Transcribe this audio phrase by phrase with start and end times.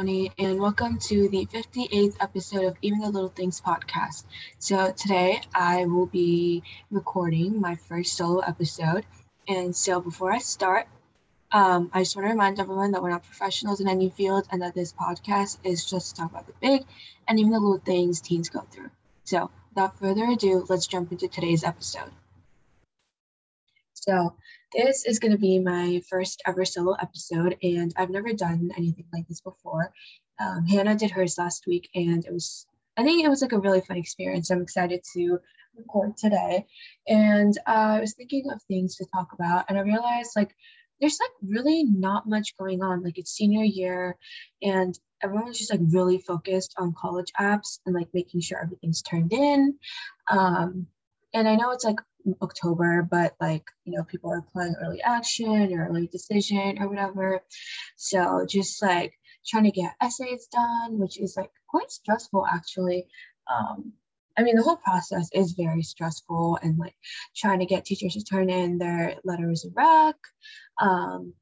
[0.00, 4.24] Tony, and welcome to the 58th episode of Even the Little Things podcast.
[4.58, 9.04] So, today I will be recording my first solo episode.
[9.46, 10.88] And so, before I start,
[11.52, 14.62] um, I just want to remind everyone that we're not professionals in any field and
[14.62, 16.86] that this podcast is just to talk about the big
[17.28, 18.90] and even the little things teens go through.
[19.24, 22.10] So, without further ado, let's jump into today's episode.
[23.92, 24.32] So,
[24.72, 29.06] this is going to be my first ever solo episode, and I've never done anything
[29.12, 29.92] like this before.
[30.38, 33.58] Um, Hannah did hers last week, and it was, I think it was like a
[33.58, 34.50] really fun experience.
[34.50, 35.38] I'm excited to
[35.76, 36.66] record today.
[37.08, 40.54] And uh, I was thinking of things to talk about, and I realized like
[41.00, 43.02] there's like really not much going on.
[43.02, 44.16] Like it's senior year,
[44.62, 49.32] and everyone's just like really focused on college apps and like making sure everything's turned
[49.32, 49.78] in.
[50.30, 50.86] Um,
[51.34, 52.00] and I know it's like
[52.42, 57.40] October, but like, you know, people are applying early action or early decision or whatever.
[57.96, 59.12] So just like
[59.46, 63.06] trying to get essays done, which is like quite stressful actually.
[63.50, 63.92] Um,
[64.36, 66.94] I mean, the whole process is very stressful and like
[67.36, 70.16] trying to get teachers to turn in their letters of rec.
[70.80, 71.34] Um,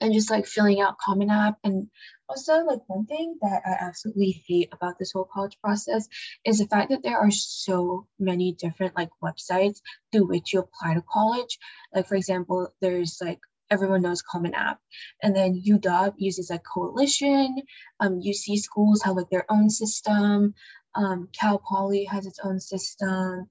[0.00, 1.58] and just like filling out Common App.
[1.64, 1.88] And
[2.28, 6.08] also, like one thing that I absolutely hate about this whole college process
[6.44, 9.80] is the fact that there are so many different like websites
[10.12, 11.58] through which you apply to college.
[11.94, 13.40] Like for example, there's like
[13.70, 14.80] everyone knows Common App,
[15.22, 17.56] and then UW uses like Coalition.
[18.00, 20.54] Um, UC schools have like their own system.
[20.94, 23.48] Um, Cal Poly has its own system.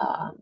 [0.00, 0.38] Um,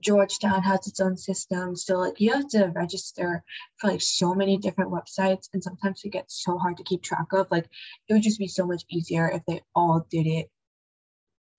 [0.00, 1.76] Georgetown has its own system.
[1.76, 3.42] So like you have to register
[3.78, 7.32] for like so many different websites and sometimes it gets so hard to keep track
[7.32, 7.46] of.
[7.50, 7.68] Like
[8.08, 10.50] it would just be so much easier if they all did it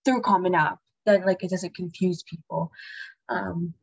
[0.05, 0.79] through Common App.
[1.05, 2.71] Then like it doesn't confuse people.
[3.29, 3.73] Um,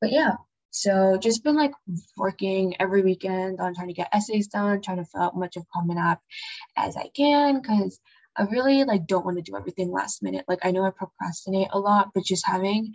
[0.00, 0.36] but yeah,
[0.70, 1.72] so just been like
[2.16, 5.68] working every weekend on trying to get essays done, trying to fill out much of
[5.72, 6.20] Common App
[6.76, 8.00] as I can because
[8.36, 10.44] I really like don't want to do everything last minute.
[10.46, 12.94] Like I know I procrastinate a lot, but just having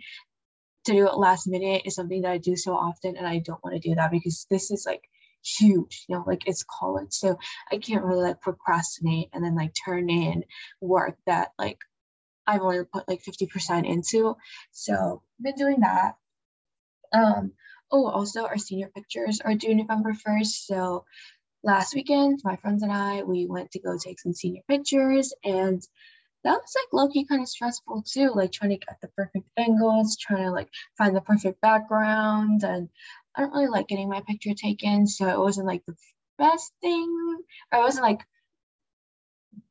[0.84, 3.62] to do it last minute is something that I do so often and I don't
[3.64, 5.02] want to do that because this is like
[5.44, 7.12] huge, you know, like it's college.
[7.12, 7.38] So
[7.70, 10.44] I can't really like procrastinate and then like turn in
[10.80, 11.78] work that like
[12.46, 14.36] I've only put like 50% into.
[14.72, 16.14] So I've been doing that.
[17.12, 17.52] Um,
[17.90, 20.66] oh, also our senior pictures are due November 1st.
[20.66, 21.04] So
[21.62, 25.82] last weekend, my friends and I, we went to go take some senior pictures and
[26.44, 30.16] that was like low-key kind of stressful too, like trying to get the perfect angles,
[30.16, 32.62] trying to like find the perfect background.
[32.64, 32.88] And
[33.34, 35.96] I don't really like getting my picture taken, so it wasn't like the
[36.38, 37.38] best thing,
[37.72, 38.20] it wasn't like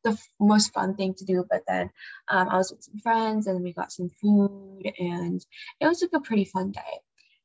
[0.04, 1.46] the most fun thing to do.
[1.50, 1.92] But then
[2.28, 5.46] um, I was with some friends and we got some food, and
[5.80, 7.00] it was like a pretty fun day.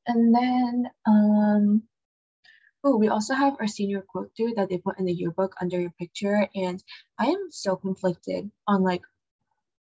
[0.06, 1.82] And then, um,
[2.82, 5.78] oh, we also have our senior quote too that they put in the yearbook under
[5.78, 6.82] your picture, and
[7.18, 9.02] I am so conflicted on like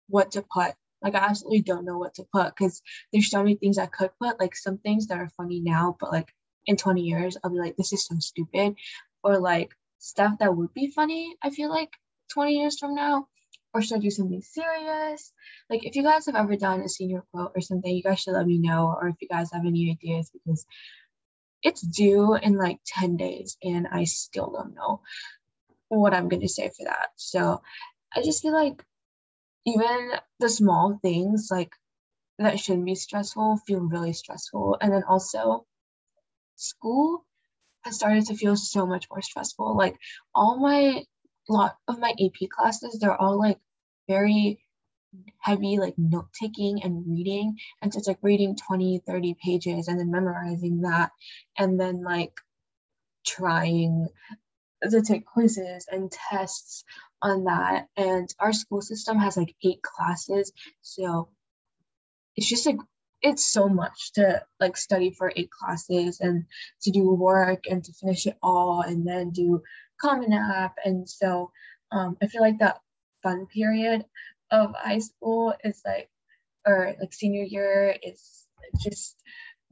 [0.08, 0.74] what to put.
[1.02, 4.10] Like I absolutely don't know what to put because there's so many things I could
[4.20, 6.32] put, like some things that are funny now, but like
[6.66, 8.74] in 20 years, I'll be like, this is so stupid.
[9.22, 11.90] Or like stuff that would be funny, I feel like
[12.32, 13.28] 20 years from now.
[13.74, 15.32] Or should I do something serious?
[15.68, 18.32] Like if you guys have ever done a senior quote or something, you guys should
[18.32, 18.96] let me know.
[18.98, 20.64] Or if you guys have any ideas, because
[21.62, 25.00] it's due in like 10 days and I still don't know
[25.88, 27.08] what I'm gonna say for that.
[27.16, 27.60] So
[28.14, 28.82] I just feel like
[29.66, 31.72] even the small things like
[32.38, 34.78] that shouldn't be stressful feel really stressful.
[34.80, 35.66] And then also,
[36.56, 37.24] school
[37.84, 39.76] has started to feel so much more stressful.
[39.76, 39.96] Like
[40.34, 41.04] all my
[41.48, 43.58] lot of my AP classes, they're all like
[44.08, 44.60] very
[45.40, 49.98] heavy like note taking and reading and so it's like reading 20 30 pages and
[49.98, 51.10] then memorizing that
[51.58, 52.32] and then like
[53.26, 54.08] trying
[54.88, 56.84] to take quizzes and tests
[57.22, 57.88] on that.
[57.96, 60.52] And our school system has like eight classes.
[60.82, 61.28] So
[62.36, 62.78] it's just like,
[63.22, 66.44] it's so much to like study for eight classes and
[66.82, 69.62] to do work and to finish it all and then do
[70.00, 70.76] Common App.
[70.84, 71.50] And so
[71.90, 72.80] um, I feel like that
[73.22, 74.04] fun period
[74.50, 76.08] of high school is like,
[76.66, 78.46] or like senior year is
[78.80, 79.16] just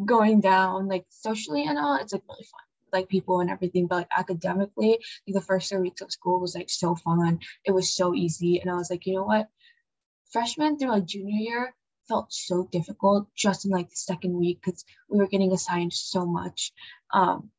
[0.05, 1.97] going down like socially and all.
[1.97, 5.81] It's like really fun like people and everything, but like academically, like, the first three
[5.81, 7.41] weeks of school was like so fun.
[7.65, 8.61] It was so easy.
[8.61, 9.49] And I was like, you know what?
[10.33, 11.75] Freshman through like junior year
[12.09, 16.25] felt so difficult just in like the second week because we were getting assigned so
[16.25, 16.73] much.
[17.13, 17.51] Um,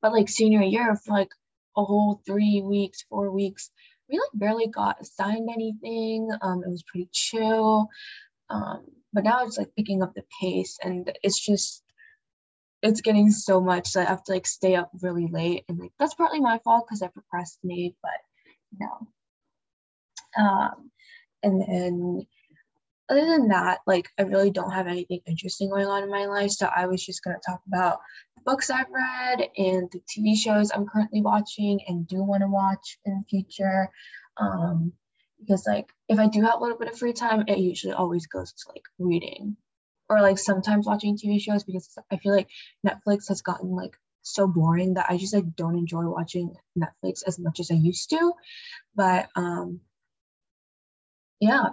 [0.00, 1.30] but like senior year for like
[1.76, 3.70] a whole three weeks, four weeks,
[4.10, 6.30] we like barely got assigned anything.
[6.42, 7.88] Um, it was pretty chill.
[8.50, 11.82] Um, but now it's like picking up the pace and it's just
[12.82, 15.92] it's getting so much that I have to like stay up really late and like
[15.98, 18.10] that's partly my fault because I procrastinate, but
[18.78, 19.08] no.
[20.36, 20.90] Um
[21.42, 22.26] and then
[23.08, 26.50] other than that, like I really don't have anything interesting going on in my life.
[26.50, 28.00] So I was just gonna talk about
[28.36, 32.48] the books I've read and the TV shows I'm currently watching and do want to
[32.48, 33.90] watch in the future.
[34.38, 34.92] Um,
[35.38, 38.26] because like if I do have a little bit of free time, it usually always
[38.26, 39.56] goes to like reading
[40.12, 42.48] or like sometimes watching TV shows because I feel like
[42.86, 47.38] Netflix has gotten like so boring that I just like don't enjoy watching Netflix as
[47.38, 48.32] much as I used to.
[48.94, 49.80] But um
[51.40, 51.70] yeah,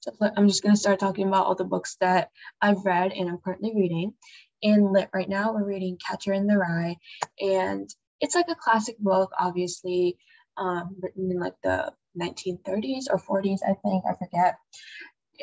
[0.00, 3.38] so I'm just gonna start talking about all the books that I've read and I'm
[3.38, 4.14] currently reading.
[4.62, 6.96] In lit right now, we're reading Catcher in the Rye,
[7.38, 7.88] and
[8.20, 10.16] it's like a classic book, obviously,
[10.56, 14.56] um, written in like the 1930s or 40s, I think, I forget.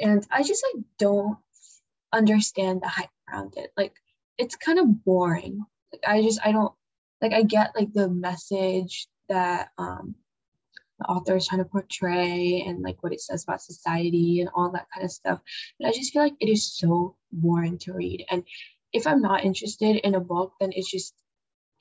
[0.02, 1.38] And I just like don't
[2.14, 3.72] understand the hype around it.
[3.78, 3.94] Like
[4.38, 5.64] it's kind of boring.
[5.92, 6.74] Like I just I don't
[7.22, 10.16] like I get like the message that um
[11.00, 14.72] the author is trying to portray and like what it says about society and all
[14.72, 15.40] that kind of stuff.
[15.80, 18.26] But I just feel like it is so boring to read.
[18.30, 18.44] And
[18.94, 21.14] if I'm not interested in a book, then it's just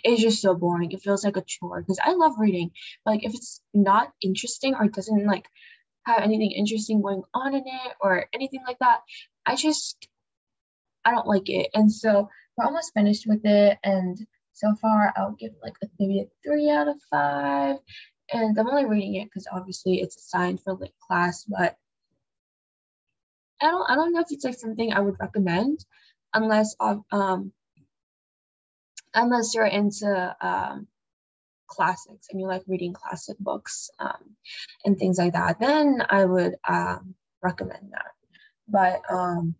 [0.03, 0.93] it's just so boring.
[0.93, 2.71] It feels like a chore because I love reading.
[3.05, 5.47] But like if it's not interesting or doesn't like
[6.05, 9.01] have anything interesting going on in it or anything like that,
[9.45, 10.09] I just
[11.05, 11.69] I don't like it.
[11.75, 13.79] And so we're almost finished with it.
[13.85, 14.19] And
[14.53, 17.77] so far, I'll give like a, maybe a three out of five.
[18.33, 21.77] And I'm only reading it because obviously it's assigned for lit class, but
[23.61, 25.85] I don't I don't know if it's like something I would recommend
[26.33, 27.53] unless um
[29.15, 30.87] unless you're into um
[31.71, 34.37] classics and you like reading classic books um,
[34.85, 38.13] and things like that, then I would um, recommend that.
[38.69, 39.55] But um,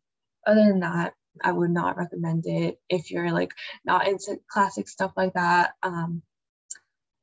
[0.47, 3.53] other than that, I would not recommend it if you're like
[3.85, 5.75] not into classic stuff like that.
[5.83, 6.23] Um,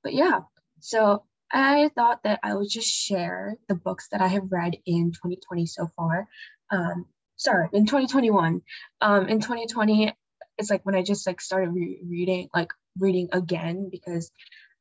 [0.04, 0.42] but yeah,
[0.80, 5.12] so I thought that I would just share the books that I have read in
[5.12, 6.28] 2020 so far.
[6.72, 7.06] Um,
[7.38, 8.62] sorry, in 2021.
[9.02, 10.14] Um, in 2020,
[10.58, 14.32] it's like when I just like started re- reading, like reading again because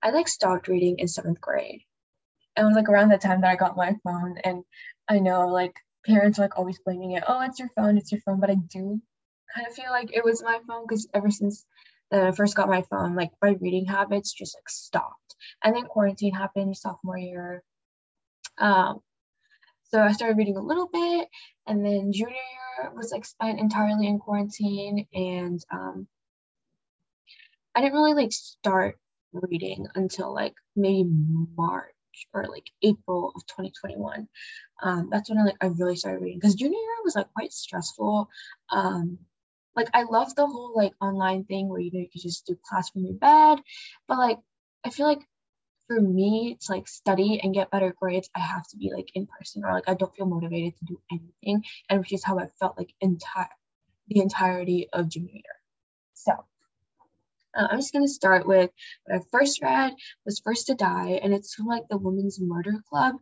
[0.03, 1.83] I like stopped reading in seventh grade.
[2.57, 4.65] And it was like around the time that I got my phone, and
[5.09, 5.75] I know like
[6.07, 7.25] parents are like always blaming it.
[7.27, 8.41] Oh, it's your phone, it's your phone.
[8.41, 9.01] But I do
[9.55, 11.65] kind of feel like it was my phone because ever since
[12.11, 15.37] that I first got my phone, like my reading habits just like stopped.
[15.63, 17.63] And then quarantine happened sophomore year.
[18.59, 19.01] Um,
[19.91, 21.29] so I started reading a little bit,
[21.67, 26.09] and then junior year was like spent entirely in quarantine, and um,
[27.75, 28.99] I didn't really like start
[29.33, 31.09] reading until like maybe
[31.57, 31.93] March
[32.33, 34.29] or like April of 2021.
[34.83, 37.53] Um, that's when I like I really started reading because junior year was like quite
[37.53, 38.29] stressful.
[38.71, 39.19] Um,
[39.77, 42.57] like I love the whole like online thing where you know you can just do
[42.69, 43.61] class from your bed,
[44.09, 44.39] but like
[44.85, 45.23] I feel like
[45.87, 49.27] for me to like study and get better grades, I have to be like in
[49.27, 52.49] person or like I don't feel motivated to do anything, and which is how I
[52.59, 53.49] felt like entire
[54.09, 55.43] the entirety of junior year.
[56.15, 56.33] So
[57.57, 58.71] uh, I'm just gonna start with
[59.05, 59.95] what I first read
[60.25, 63.17] was First to Die, and it's from like the Women's Murder Club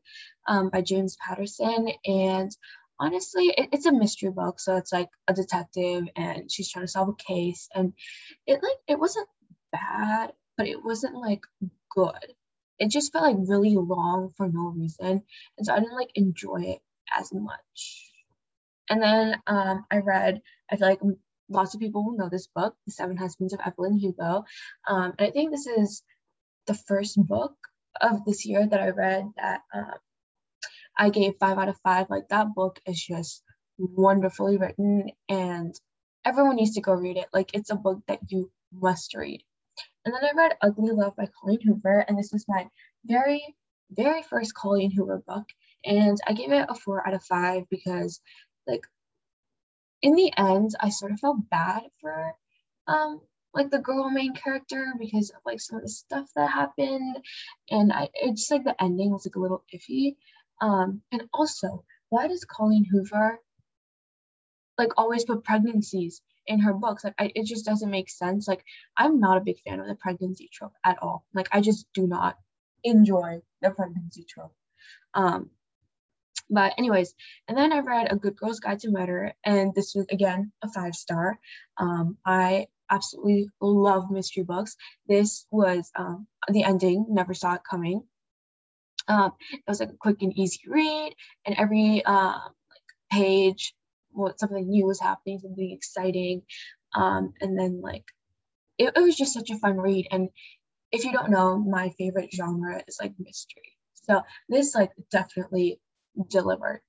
[0.46, 2.50] um, by James Patterson, and
[2.98, 6.90] honestly it, it's a mystery book so it's like a detective and she's trying to
[6.90, 7.92] solve a case and
[8.46, 9.28] it like it wasn't
[9.72, 11.42] bad but it wasn't like
[11.90, 12.34] good.
[12.78, 15.22] It just felt like really long for no reason
[15.56, 16.80] and so i didn't like enjoy it
[17.16, 18.10] as much.
[18.90, 21.00] And then um, i read i feel like
[21.48, 24.44] lots of people will know this book the seven husbands of evelyn hugo
[24.88, 26.02] um, and i think this is
[26.66, 27.54] the first book
[28.00, 29.94] of this year that i read that um,
[30.96, 32.08] I gave five out of five.
[32.10, 33.42] Like that book is just
[33.78, 35.74] wonderfully written and
[36.24, 37.26] everyone needs to go read it.
[37.32, 39.42] Like it's a book that you must read.
[40.04, 42.68] And then I read Ugly Love by Colleen Hoover, and this was my
[43.06, 43.42] very,
[43.90, 45.46] very first Colleen Hoover book.
[45.84, 48.20] And I gave it a four out of five because,
[48.66, 48.86] like,
[50.02, 52.34] in the end, I sort of felt bad for,
[52.86, 53.20] um,
[53.54, 57.16] like the girl main character because of like some of the stuff that happened,
[57.70, 60.16] and I it's just like the ending was like a little iffy.
[60.60, 63.38] Um, and also, why does Colleen Hoover
[64.78, 67.04] like always put pregnancies in her books?
[67.04, 68.46] Like, I, it just doesn't make sense.
[68.48, 68.64] Like,
[68.96, 71.24] I'm not a big fan of the pregnancy trope at all.
[71.34, 72.36] Like, I just do not
[72.82, 74.54] enjoy the pregnancy trope.
[75.14, 75.50] Um,
[76.50, 77.14] but anyways,
[77.48, 80.68] and then I read A Good Girl's Guide to Murder, and this was again a
[80.68, 81.38] five star.
[81.78, 84.76] Um, I absolutely love mystery books.
[85.08, 88.02] This was um, the ending, never saw it coming.
[89.08, 91.14] Um, it was like a quick and easy read,
[91.46, 93.74] and every um, like page,
[94.10, 96.42] what something new was happening, something exciting,
[96.94, 98.04] um, and then like
[98.78, 100.06] it, it was just such a fun read.
[100.10, 100.28] And
[100.92, 103.72] if you don't know, my favorite genre is like mystery.
[103.94, 105.80] So this like definitely
[106.28, 106.80] delivered.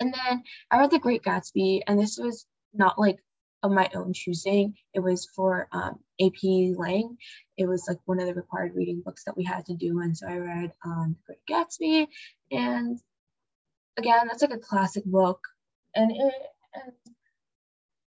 [0.00, 3.18] And then I read The Great Gatsby, and this was not like
[3.62, 4.74] of my own choosing.
[4.94, 7.16] It was for um, AP Lang.
[7.56, 10.00] It was like one of the required reading books that we had to do.
[10.00, 12.06] And so I read um, The Great Gatsby.
[12.50, 12.98] And
[13.98, 15.40] again, that's like a classic book.
[15.94, 16.34] And it,
[16.74, 16.92] and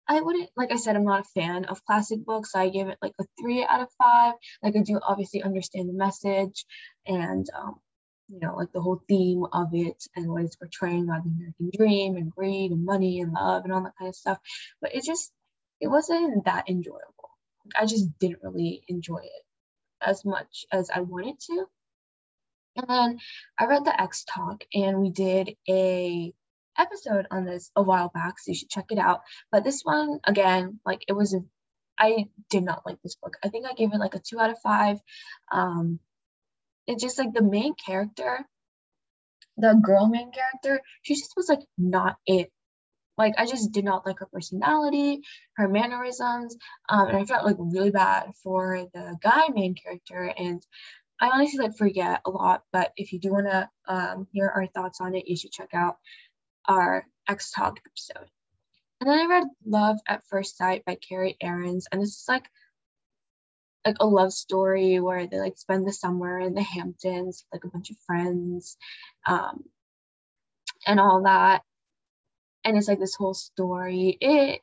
[0.07, 2.51] I wouldn't, like I said, I'm not a fan of classic books.
[2.51, 4.33] So I gave it like a three out of five.
[4.61, 6.65] Like I do obviously understand the message
[7.05, 7.75] and, um,
[8.27, 11.71] you know, like the whole theme of it and what it's portraying about the American
[11.75, 14.37] dream and greed and money and love and all that kind of stuff.
[14.81, 15.31] But it just,
[15.79, 17.29] it wasn't that enjoyable.
[17.77, 19.45] I just didn't really enjoy it
[20.01, 21.65] as much as I wanted to.
[22.75, 23.19] And then
[23.57, 26.33] I read the Ex Talk and we did a
[26.77, 29.21] episode on this a while back, so you should check it out.
[29.51, 31.39] But this one, again, like it was, a,
[31.97, 33.35] I did not like this book.
[33.43, 34.99] I think I gave it like a two out of five.
[35.51, 35.99] Um,
[36.87, 38.45] it's just like the main character,
[39.57, 42.51] the girl main character, she just was like not it.
[43.19, 45.21] Like I just did not like her personality,
[45.57, 46.55] her mannerisms,
[46.87, 50.33] um, and I felt like really bad for the guy main character.
[50.37, 50.65] And
[51.19, 54.67] I honestly like forget a lot, but if you do want to um, hear our
[54.67, 55.97] thoughts on it, you should check out
[56.65, 58.29] our Ex Talk episode.
[59.01, 62.49] And then I read Love at First Sight by Carrie Ehren's, and this is like
[63.85, 67.69] like a love story where they like spend the summer in the Hamptons, like a
[67.69, 68.77] bunch of friends,
[69.25, 69.65] um,
[70.87, 71.63] and all that.
[72.63, 74.17] And it's like this whole story.
[74.21, 74.61] It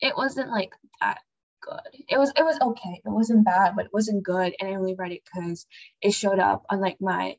[0.00, 1.20] it wasn't like that
[1.62, 2.04] good.
[2.08, 3.02] It was it was okay.
[3.04, 4.54] It wasn't bad, but it wasn't good.
[4.60, 5.66] And I only read it because
[6.02, 7.36] it showed up on like my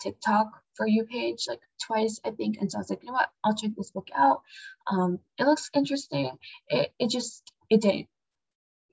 [0.00, 2.58] TikTok for you page like twice, I think.
[2.60, 4.42] And so I was like, you know what, I'll check this book out.
[4.86, 6.38] Um, it looks interesting.
[6.68, 8.08] It it just it didn't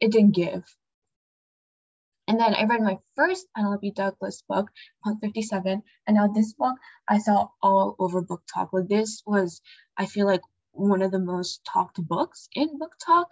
[0.02, 0.64] it didn't give.
[2.32, 4.70] And then I read my first Penelope Douglas book,
[5.04, 5.84] Punk 57.
[6.08, 8.70] And now this book I saw all over BookTok.
[8.72, 9.62] Like this was,
[9.98, 10.40] I feel like
[10.72, 13.28] one of the most talked books in Book Talk.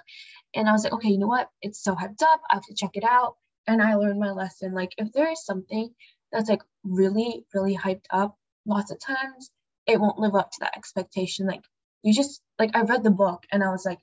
[0.53, 1.49] And I was like, okay, you know what?
[1.61, 2.41] It's so hyped up.
[2.51, 3.37] I have to check it out.
[3.65, 4.73] And I learned my lesson.
[4.73, 5.95] Like if there is something
[6.33, 9.49] that's like really, really hyped up, lots of times
[9.87, 11.47] it won't live up to that expectation.
[11.47, 11.63] Like
[12.03, 13.99] you just like I read the book and I was like,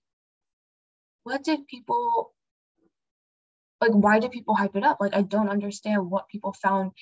[1.25, 2.33] what did people
[3.81, 4.99] like why do people hype it up?
[5.01, 6.93] Like I don't understand what people found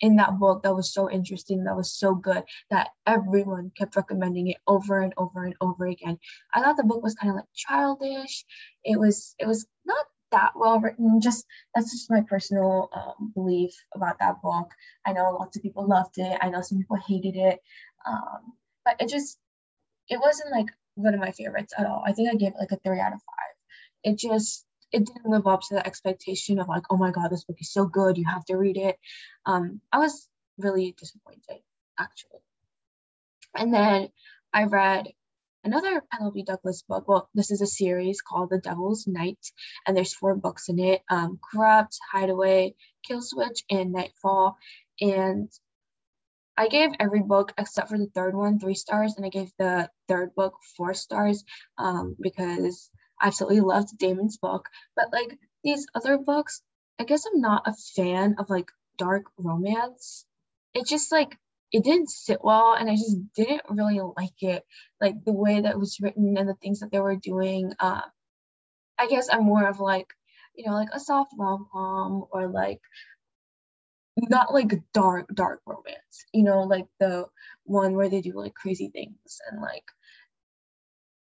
[0.00, 4.48] in that book that was so interesting, that was so good, that everyone kept recommending
[4.48, 6.18] it over and over and over again.
[6.52, 8.44] I thought the book was kind of like childish.
[8.84, 11.20] It was it was not that well written.
[11.20, 14.70] Just that's just my personal um, belief about that book.
[15.06, 16.38] I know lots of people loved it.
[16.40, 17.60] I know some people hated it,
[18.06, 19.38] um, but it just
[20.08, 22.02] it wasn't like one of my favorites at all.
[22.06, 23.54] I think I gave it like a three out of five.
[24.02, 27.44] It just it didn't live up to the expectation of like, oh my god, this
[27.44, 28.96] book is so good, you have to read it.
[29.44, 31.62] Um, I was really disappointed
[31.98, 32.40] actually.
[33.56, 34.08] And then
[34.52, 35.08] I read
[35.64, 37.08] another Penelope Douglas book.
[37.08, 39.38] Well, this is a series called The Devil's Night,
[39.86, 42.74] and there's four books in it: um, Corrupt, Hideaway,
[43.08, 44.56] Killswitch, and Nightfall.
[45.00, 45.50] And
[46.56, 49.90] I gave every book except for the third one three stars, and I gave the
[50.08, 51.44] third book four stars
[51.78, 52.93] um, because I
[53.24, 54.68] absolutely loved Damon's book.
[54.94, 56.62] But like these other books,
[56.98, 60.26] I guess I'm not a fan of like dark romance.
[60.74, 61.36] It just like
[61.72, 64.64] it didn't sit well and I just didn't really like it.
[65.00, 67.72] Like the way that it was written and the things that they were doing.
[67.80, 68.02] Uh,
[68.98, 70.06] I guess I'm more of like,
[70.54, 72.80] you know, like a soft rom-com or like
[74.16, 77.26] not like dark, dark romance, you know, like the
[77.64, 79.84] one where they do like crazy things and like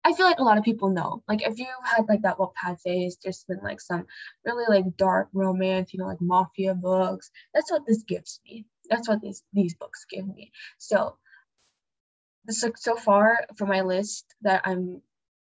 [0.06, 1.24] I feel like a lot of people know.
[1.28, 4.06] Like if you had like that Wattpad phase, there's been like some
[4.46, 7.32] really like dark romance, you know, like mafia books.
[7.56, 8.68] That's what this gives me.
[8.88, 10.52] That's what these these books give me.
[10.78, 11.18] So
[12.46, 15.02] this like so far for my list that I'm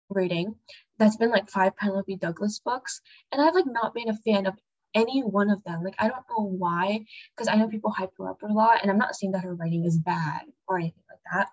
[0.10, 0.54] reading,
[1.00, 4.54] that's been like five Penelope Douglas books, and I've like not been a fan of
[4.94, 5.84] any one of them.
[5.84, 7.06] Like I don't know why,
[7.36, 9.56] because I know people hype her up a lot, and I'm not saying that her
[9.56, 11.50] writing is bad or anything like that.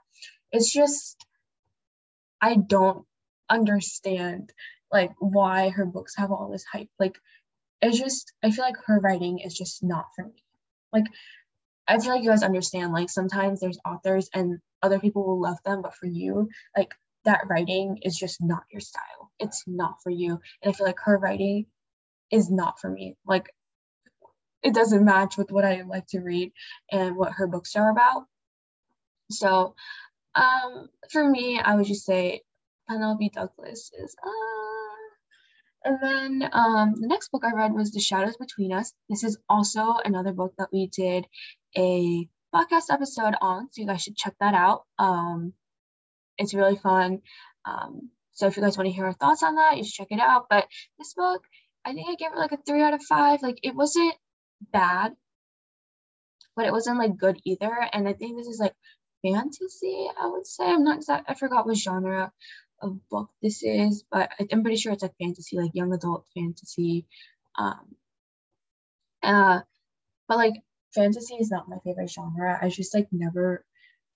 [0.53, 1.17] It's just
[2.41, 3.07] I don't
[3.49, 4.53] understand
[4.93, 6.89] like why her books have all this hype.
[6.99, 7.19] Like
[7.83, 10.43] it's just I feel like her writing is just not for me.
[10.93, 11.07] Like
[11.89, 15.59] I feel like you guys understand like sometimes there's authors and other people will love
[15.65, 16.95] them, but for you, like
[17.25, 19.31] that writing is just not your style.
[19.39, 20.41] It's not for you.
[20.63, 21.67] And I feel like her writing
[22.31, 23.17] is not for me.
[23.27, 23.51] Like
[24.63, 26.53] it doesn't match with what I like to read
[26.91, 28.25] and what her books are about.
[29.31, 29.75] So
[30.35, 32.43] um, for me, I would just say
[32.89, 34.31] Penelope Douglas is uh,
[35.85, 38.93] And then um, the next book I read was The Shadows Between Us.
[39.09, 41.27] This is also another book that we did
[41.77, 44.85] a podcast episode on, so you guys should check that out.
[44.99, 45.55] Um,
[46.39, 47.21] it's really fun.
[47.65, 50.09] Um, so if you guys want to hear our thoughts on that, you should check
[50.11, 50.47] it out.
[50.51, 50.67] But
[50.99, 51.43] this book,
[51.85, 53.43] I think I gave it like a three out of five.
[53.43, 54.15] Like it wasn't
[54.73, 55.13] bad,
[56.57, 57.75] but it wasn't like good either.
[57.93, 58.75] And I think this is like
[59.23, 60.65] fantasy, I would say.
[60.65, 62.33] I'm not exact I forgot what genre
[62.83, 67.07] of book this is, but I'm pretty sure it's like fantasy, like young adult fantasy.
[67.59, 67.97] Um
[69.23, 69.61] uh
[70.29, 70.55] but like
[70.95, 72.59] fantasy is not my favorite genre.
[72.61, 73.65] I just like never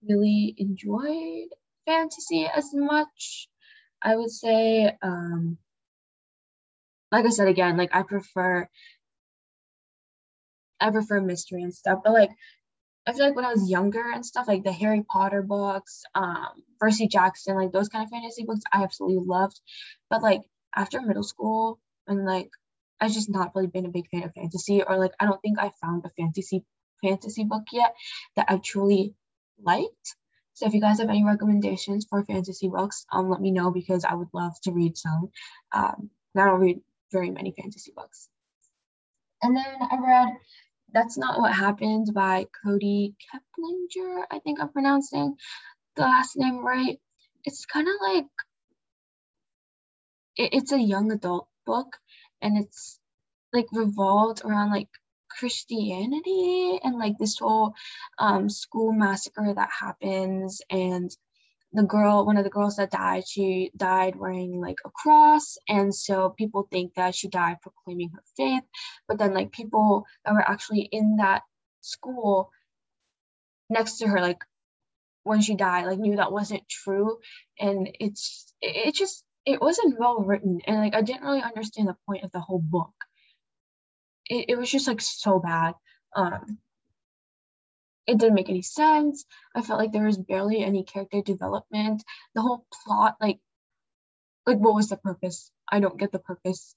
[0.09, 1.49] really enjoyed
[1.87, 3.49] fantasy as much.
[4.03, 5.59] I would say um
[7.13, 8.69] like I said again, like I prefer
[10.81, 12.31] I prefer mystery and stuff, but like
[13.07, 16.63] I feel like when I was younger and stuff, like the Harry Potter books, um,
[16.81, 19.61] Percy Jackson, like those kind of fantasy books, I absolutely loved.
[20.09, 20.43] But like
[20.75, 22.51] after middle school, and like
[23.01, 25.59] I've just not really been a big fan of fantasy, or like I don't think
[25.59, 26.65] I found a fantasy
[27.03, 27.95] fantasy book yet
[28.37, 29.15] that I truly
[29.63, 30.17] liked.
[30.55, 34.05] So if you guys have any recommendations for fantasy books, um, let me know because
[34.05, 35.31] I would love to read some.
[35.73, 36.81] Um, I don't read
[37.13, 38.29] very many fantasy books.
[39.43, 40.29] And then I read
[40.95, 44.25] that's Not What Happened by Kody Keplinger.
[44.31, 45.37] I think I'm pronouncing
[45.97, 46.99] the last name right.
[47.45, 48.27] It's kind of like
[50.37, 51.99] it, it's a young adult book
[52.41, 52.99] and it's
[53.53, 54.89] like revolved around like
[55.29, 57.75] Christianity and like this whole
[58.19, 61.11] um, school massacre that happens and
[61.75, 65.59] the girl, one of the girls that died, she died wearing like a cross.
[65.69, 68.63] And so people think that she died proclaiming her faith.
[69.09, 71.43] But then, like, people that were actually in that
[71.81, 72.51] school
[73.69, 74.39] next to her, like,
[75.25, 77.19] when she died, like, knew that wasn't true.
[77.59, 80.61] And it's, it just, it wasn't well written.
[80.67, 82.95] And like, I didn't really understand the point of the whole book.
[84.27, 85.75] It, it was just like so bad.
[86.15, 86.59] Um,
[88.07, 89.25] it didn't make any sense.
[89.55, 92.03] I felt like there was barely any character development.
[92.35, 93.39] The whole plot, like,
[94.47, 95.51] like what was the purpose?
[95.69, 96.75] I don't get the purpose.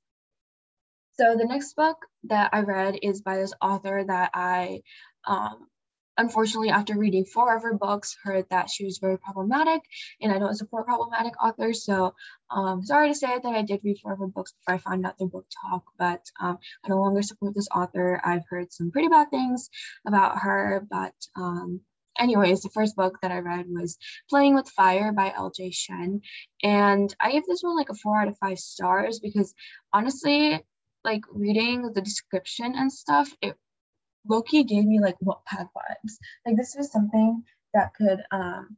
[1.20, 4.82] So the next book that I read is by this author that I
[5.26, 5.68] um,
[6.18, 9.82] unfortunately, after reading four of her books, heard that she was very problematic,
[10.22, 11.84] and I don't support problematic authors.
[11.84, 12.16] So,
[12.50, 15.06] um, sorry to say that I did read four of her books before I found
[15.06, 18.20] out their Talk, but um, I no longer support this author.
[18.24, 19.70] I've heard some pretty bad things
[20.06, 21.82] about her, but um,
[22.20, 23.98] anyways, the first book that I read was
[24.30, 26.22] Playing with Fire by LJ Shen.
[26.64, 29.54] And I gave this one like a four out of five stars because
[29.94, 30.64] honestly,
[31.04, 33.56] like reading the description and stuff, it
[34.30, 36.18] low-key gave me like Wattpad vibes.
[36.46, 38.78] Like this was something that could um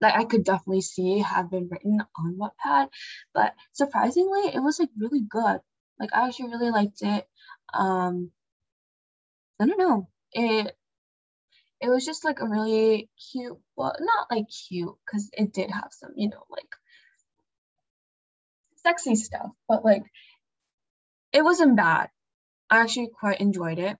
[0.00, 2.88] like I could definitely see have been written on Wattpad,
[3.34, 5.60] but surprisingly it was like really good.
[5.98, 7.26] Like I actually really liked it.
[7.72, 8.30] Um
[9.60, 10.08] I don't know.
[10.32, 10.76] It
[11.80, 15.88] it was just like a really cute well not like cute because it did have
[15.92, 16.68] some, you know, like
[18.76, 20.04] sexy stuff, but like
[21.32, 22.10] it wasn't bad.
[22.70, 23.96] I actually quite enjoyed it.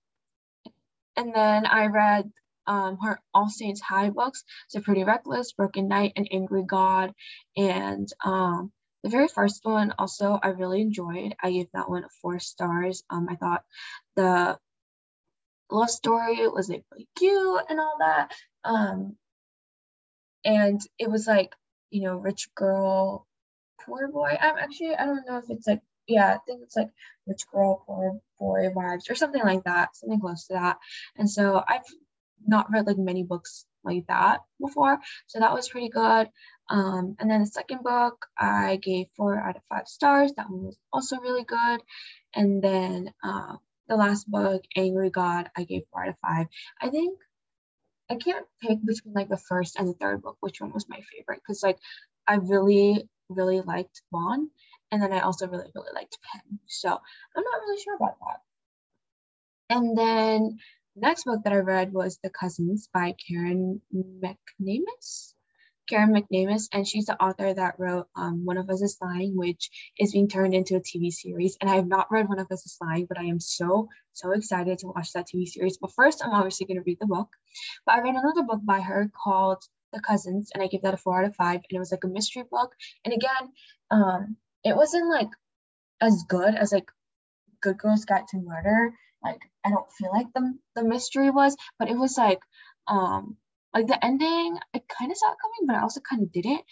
[1.16, 2.31] And then I read
[2.66, 7.12] um, her All Saints High books, so Pretty Reckless, Broken Knight, and Angry God.
[7.57, 8.72] And um,
[9.03, 11.35] the very first one also I really enjoyed.
[11.42, 13.03] I gave that one four stars.
[13.11, 13.64] Um, I thought
[14.16, 14.59] the
[15.70, 18.33] love story was like really cute and all that.
[18.64, 19.16] Um,
[20.44, 21.55] and it was like,
[21.90, 23.27] you know, rich girl,
[23.83, 24.37] poor boy.
[24.40, 26.90] I'm actually I don't know if it's like yeah, I think it's like
[27.27, 30.76] rich girl, poor boy vibes or something like that, something close to that.
[31.16, 31.88] And so I've
[32.46, 36.28] not read like many books like that before, so that was pretty good.
[36.68, 40.33] Um, and then the second book I gave four out of five stars.
[40.37, 41.80] That one was also really good.
[42.35, 43.57] And then uh,
[43.88, 46.46] the last book, Angry God, I gave four out of five.
[46.80, 47.18] I think
[48.11, 51.00] I can't pick between like the first and the third book which one was my
[51.12, 51.78] favorite because like
[52.26, 54.50] I really really liked Vaughn
[54.90, 56.59] and then I also really, really liked Penn.
[56.66, 58.40] So I'm not really sure about that.
[59.70, 60.59] And then
[60.97, 65.35] next book that I read was The Cousins by Karen McNamara.
[65.88, 69.70] Karen McNamara, and she's the author that wrote um, One of Us is Lying, which
[69.99, 71.59] is being turned into a TV series.
[71.61, 74.33] And I have not read One of Us is Lying, but I am so, so
[74.33, 75.77] excited to watch that TV series.
[75.77, 77.29] But first, I'm obviously going to read the book.
[77.85, 80.97] But I read another book by her called The Cousins, and I gave that a
[80.97, 81.57] four out of five.
[81.57, 82.75] And it was like a mystery book.
[83.05, 83.53] And again,
[83.90, 85.31] um, it wasn't like
[86.00, 86.90] as good as like
[87.62, 88.94] Good Girls Guide to Murder.
[89.22, 92.40] Like I don't feel like the the mystery was, but it was like
[92.88, 93.37] um
[93.74, 94.59] like the ending.
[94.74, 96.62] I kind of saw it coming, but I also kind of didn't.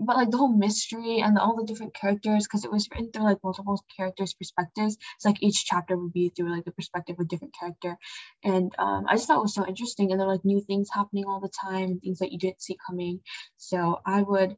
[0.00, 3.24] but like the whole mystery and all the different characters because it was written through
[3.24, 7.24] like multiple characters perspectives it's like each chapter would be through like the perspective of
[7.26, 7.96] a different character
[8.44, 10.88] and um, i just thought it was so interesting and there are like new things
[10.92, 13.20] happening all the time things that you didn't see coming
[13.56, 14.56] so i would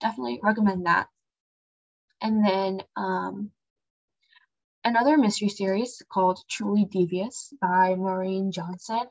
[0.00, 1.08] definitely recommend that
[2.22, 3.50] and then um,
[4.84, 9.02] another mystery series called truly devious by maureen johnson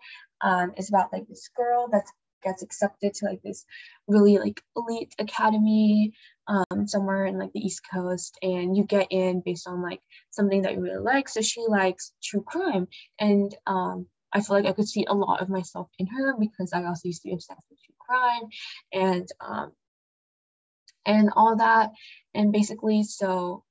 [0.41, 2.06] um, is about like this girl that
[2.43, 3.65] gets accepted to like this
[4.08, 6.13] really like elite academy
[6.47, 10.63] um, somewhere in like the East Coast, and you get in based on like something
[10.63, 11.30] that you really like.
[11.30, 12.88] So she likes true crime,
[13.19, 16.74] and um, I feel like I could see a lot of myself in her because
[16.74, 18.50] I also used to be obsessed with true crime,
[18.91, 19.71] and um,
[21.06, 21.92] and all that,
[22.34, 23.64] and basically, so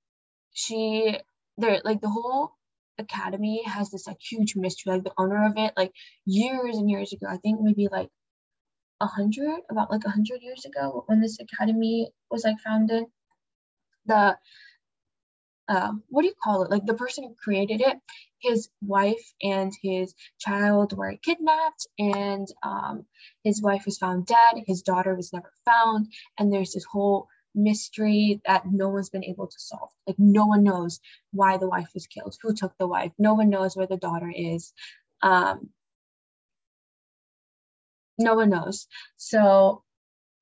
[0.53, 1.19] she
[1.59, 2.53] there like the whole
[2.99, 5.93] academy has this like huge mystery like the owner of it like
[6.27, 8.09] years and years ago i think maybe like
[9.01, 13.05] a hundred, about like a hundred years ago when this academy was like founded.
[14.07, 14.37] The
[15.71, 16.71] uh, what do you call it?
[16.71, 17.97] Like the person who created it,
[18.41, 23.07] his wife and his child were kidnapped, and um,
[23.45, 24.65] his wife was found dead.
[24.67, 29.47] His daughter was never found, and there's this whole mystery that no one's been able
[29.47, 29.91] to solve.
[30.09, 31.01] Like no one knows
[31.33, 33.13] why the wife was killed, who took the wife.
[33.19, 34.73] No one knows where the daughter is.
[35.23, 35.71] Um,
[38.19, 38.89] no one knows.
[39.19, 39.85] So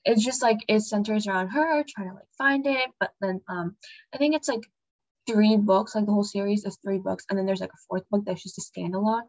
[0.04, 2.90] it's just like it centers around her trying to like find it.
[2.98, 3.76] But then um
[4.14, 4.62] I think it's like
[5.28, 8.08] three books, like the whole series is three books, and then there's like a fourth
[8.10, 9.22] book that's just a standalone.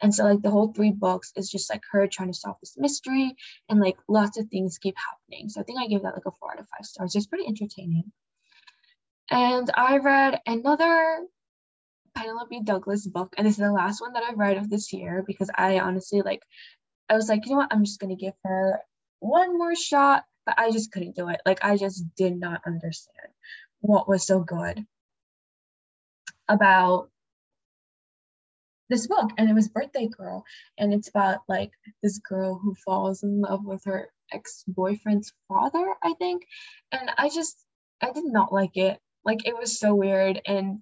[0.00, 2.74] And so like the whole three books is just like her trying to solve this
[2.76, 3.34] mystery
[3.68, 5.48] and like lots of things keep happening.
[5.48, 7.14] So I think I gave that like a four out of five stars.
[7.14, 8.12] It's pretty entertaining.
[9.30, 11.20] And I read another
[12.14, 15.24] Penelope Douglas book, and this is the last one that I've read of this year
[15.26, 16.42] because I honestly like
[17.08, 17.72] I was like, you know what?
[17.72, 18.80] I'm just to give her
[19.20, 21.40] one more shot, but I just couldn't do it.
[21.44, 23.28] Like, I just did not understand
[23.80, 24.86] what was so good
[26.48, 27.08] about
[28.88, 29.30] this book.
[29.38, 30.44] And it was Birthday Girl.
[30.78, 31.70] And it's about like
[32.02, 36.42] this girl who falls in love with her ex boyfriend's father, I think.
[36.90, 37.56] And I just,
[38.02, 38.98] I did not like it.
[39.24, 40.40] Like, it was so weird.
[40.46, 40.80] And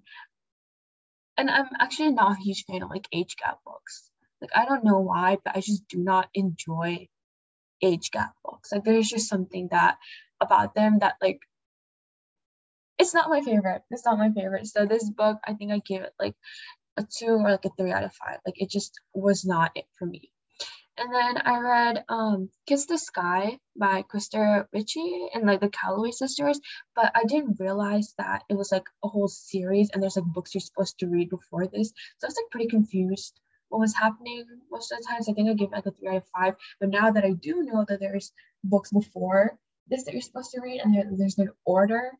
[1.37, 4.09] and I'm actually not a huge fan of like age gap books.
[4.41, 7.07] Like I don't know why, but I just do not enjoy
[7.81, 8.71] age gap books.
[8.71, 9.97] Like there's just something that
[10.39, 11.39] about them that like
[13.01, 13.81] it's not my favorite.
[13.89, 14.67] It's not my favorite.
[14.67, 16.35] So this book, I think I gave it like
[16.97, 18.37] a two or like a three out of five.
[18.45, 20.31] Like it just was not it for me.
[20.97, 26.11] And then I read um Kiss the Sky by Krista Ritchie and like the Calloway
[26.11, 26.59] sisters,
[26.95, 30.53] but I didn't realize that it was like a whole series and there's like books
[30.53, 31.89] you're supposed to read before this.
[32.19, 35.27] So I was like pretty confused what was happening most of the times.
[35.27, 36.53] I think I gave like a three out of five.
[36.79, 38.31] But now that I do know that there's
[38.63, 42.11] books before this that you're supposed to read and there, there's an order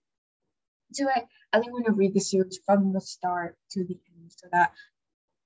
[0.96, 4.32] to it, I think I'm gonna read the series from the start to the end
[4.32, 4.74] so that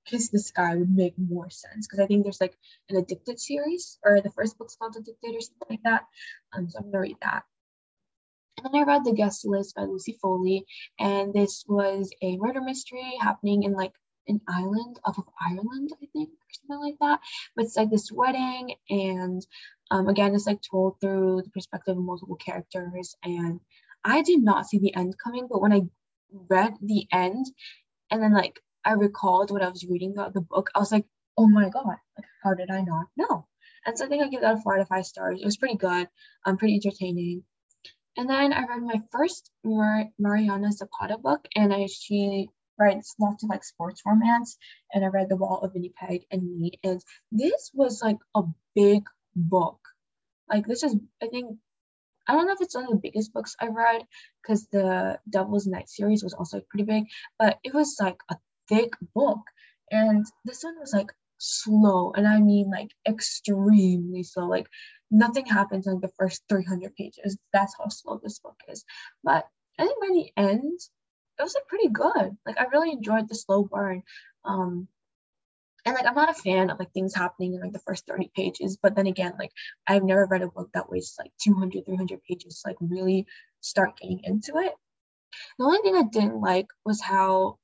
[0.06, 2.56] Kiss the Sky would make more sense because I think there's like
[2.88, 6.04] an Addicted series or the first book's called Addicted or something like that.
[6.52, 7.44] Um, so I'm gonna read that.
[8.58, 10.64] And then I read The Guest List by Lucy Foley,
[10.98, 13.92] and this was a murder mystery happening in like
[14.28, 17.20] an island off of Ireland, I think, or something like that.
[17.54, 19.46] But it's like this wedding, and
[19.90, 23.14] um, again, it's like told through the perspective of multiple characters.
[23.22, 23.60] And
[24.04, 25.82] I did not see the end coming, but when I
[26.50, 27.46] read the end,
[28.10, 31.06] and then like I recalled what I was reading about the book, I was like,
[31.36, 33.46] oh my god, like how did I not know?
[33.84, 35.40] And so I think I give that a four out of five stars.
[35.40, 36.08] It was pretty good,
[36.44, 37.44] um, pretty entertaining.
[38.16, 43.42] And then I read my first Mar- Mariana Zapata book, and I she writes lots
[43.42, 44.56] of like sports romance,
[44.92, 48.42] and I read The Wall of Winnipeg and Me, and this was like a
[48.74, 49.04] big
[49.34, 49.80] book.
[50.48, 51.58] Like this is, I think,
[52.28, 54.02] I don't know if it's one of the biggest books I've read
[54.42, 57.04] because the Devil's Night series was also pretty big,
[57.38, 58.36] but it was like a
[58.68, 59.40] thick book,
[59.90, 64.48] and this one was like slow, and I mean like extremely slow.
[64.48, 64.68] Like
[65.10, 67.38] nothing happens like the first 300 pages.
[67.52, 68.84] That's how slow this book is.
[69.22, 69.46] But
[69.78, 70.80] I think by the end,
[71.38, 72.36] it was like pretty good.
[72.46, 74.02] Like I really enjoyed the slow burn.
[74.44, 74.88] Um,
[75.86, 78.30] and like I'm not a fan of like things happening in like the first 30
[78.34, 79.52] pages, but then again, like
[79.86, 83.26] I've never read a book that was like 200, 300 pages to like really
[83.60, 84.72] start getting into it.
[85.58, 87.58] The only thing I didn't like was how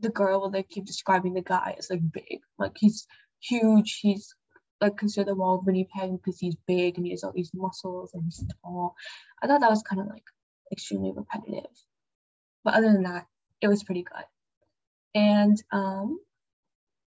[0.00, 3.06] the girl will like keep describing the guy as like big, like he's
[3.40, 4.34] huge, he's
[4.80, 8.24] like considered the of Winnipeg because he's big and he has all these muscles and
[8.24, 8.96] he's tall.
[9.40, 10.24] I thought that was kind of like
[10.72, 11.70] extremely repetitive.
[12.64, 13.26] But other than that,
[13.60, 14.24] it was pretty good.
[15.14, 16.18] And um,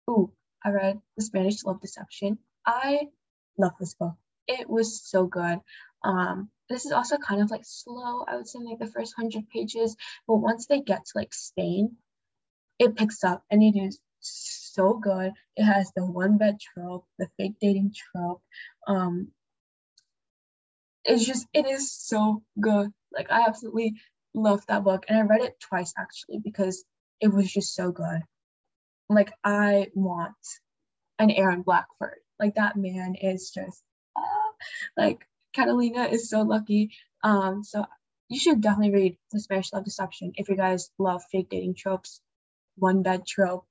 [0.09, 0.31] ooh,
[0.63, 2.37] I read The Spanish Love Deception.
[2.65, 3.09] I
[3.57, 4.15] love this book.
[4.47, 5.59] It was so good.
[6.03, 9.49] Um, this is also kind of like slow, I would say, like the first hundred
[9.49, 9.95] pages.
[10.27, 11.97] But once they get to like Spain,
[12.79, 15.31] it picks up and it is so good.
[15.55, 18.41] It has the one bed trope, the fake dating trope.
[18.87, 19.29] Um,
[21.03, 22.91] it's just it is so good.
[23.13, 23.93] Like I absolutely
[24.33, 26.83] love that book, and I read it twice actually because
[27.21, 28.21] it was just so good.
[29.09, 30.35] Like I want
[31.19, 32.19] an Aaron Blackford.
[32.39, 33.83] Like that man is just
[34.15, 34.21] uh,
[34.97, 36.91] like Catalina is so lucky.
[37.23, 37.85] Um, so
[38.29, 42.21] you should definitely read The Spanish Love Deception if you guys love fake dating tropes,
[42.75, 43.65] one bed trope,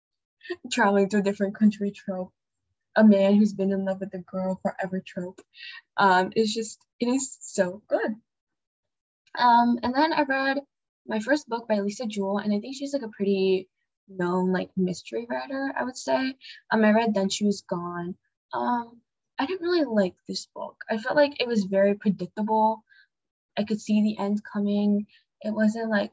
[0.72, 2.32] traveling to a different country trope,
[2.96, 5.40] a man who's been in love with a girl forever trope.
[5.96, 8.14] Um, it's just, it is so good.
[9.38, 10.58] Um, and then I read
[11.06, 13.68] my first book by Lisa Jewell, and I think she's like a pretty
[14.08, 16.34] known like mystery writer, I would say.
[16.70, 18.14] Um, I read Then She Was Gone.
[18.52, 19.00] Um,
[19.38, 20.76] I didn't really like this book.
[20.90, 22.82] I felt like it was very predictable.
[23.56, 25.06] I could see the end coming.
[25.42, 26.12] It wasn't like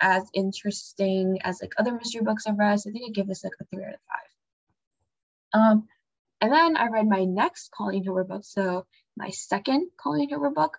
[0.00, 2.80] as interesting as like other mystery books I've read.
[2.80, 5.60] So I think I give this like a three out of five.
[5.60, 5.88] Um,
[6.40, 8.44] and then I read my next Colleen Hoover book.
[8.44, 8.86] So
[9.16, 10.76] my second Colleen Hoover book,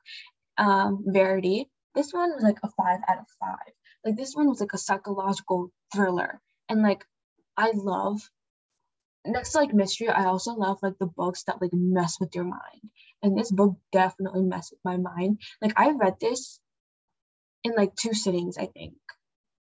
[0.58, 1.70] um, Verity.
[1.96, 3.74] This one was like a five out of five.
[4.04, 6.42] Like this one was like a psychological thriller.
[6.70, 7.06] And like
[7.58, 8.20] I love
[9.26, 12.44] next to like mystery, I also love like the books that like mess with your
[12.44, 12.90] mind.
[13.24, 15.40] And this book definitely messed with my mind.
[15.62, 16.60] Like I read this
[17.64, 18.94] in like two sittings, I think.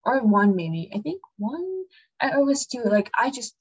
[0.04, 0.90] Or one maybe.
[0.94, 1.84] I think one
[2.20, 2.82] I was two.
[2.84, 3.54] Like I just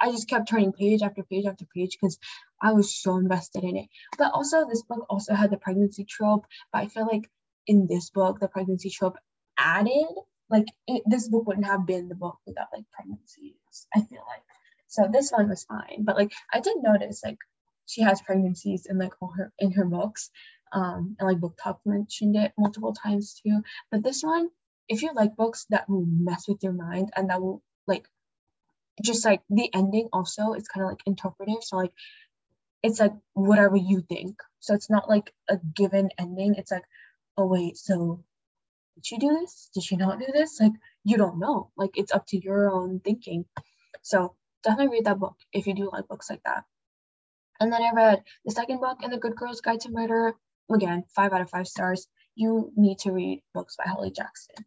[0.00, 2.18] I just kept turning page after page after page because
[2.60, 3.86] I was so invested in it.
[4.18, 7.30] But also this book also had the pregnancy trope, but I feel like
[7.66, 9.16] in this book the pregnancy trope
[9.58, 10.06] added
[10.50, 13.86] like it, this book wouldn't have been the book without like pregnancies.
[13.94, 14.42] I feel like
[14.88, 17.38] so this one was fine, but like I did notice like
[17.86, 20.30] she has pregnancies in like all her in her books,
[20.72, 23.62] um, and like BookTok mentioned it multiple times too.
[23.90, 24.48] But this one,
[24.88, 28.06] if you like books that will mess with your mind and that will like
[29.02, 31.92] just like the ending also it's kind of like interpretive so like
[32.82, 36.84] it's like whatever you think so it's not like a given ending it's like
[37.36, 38.24] oh wait so
[38.96, 39.70] did she do this?
[39.74, 40.58] Did she not do this?
[40.60, 40.72] Like
[41.04, 41.70] you don't know.
[41.76, 43.44] Like it's up to your own thinking.
[44.02, 46.64] So definitely read that book if you do like books like that.
[47.60, 50.34] And then i read the second book in the good girl's guide to murder.
[50.72, 52.08] Again five out of five stars.
[52.34, 54.64] You need to read books by holly jackson.